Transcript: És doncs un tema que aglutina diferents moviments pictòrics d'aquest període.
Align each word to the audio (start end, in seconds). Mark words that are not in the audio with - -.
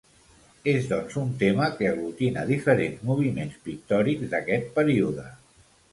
És 0.71 0.87
doncs 0.93 1.17
un 1.23 1.27
tema 1.43 1.67
que 1.75 1.89
aglutina 1.91 2.45
diferents 2.53 3.03
moviments 3.11 3.61
pictòrics 3.69 4.33
d'aquest 4.33 4.75
període. 4.81 5.29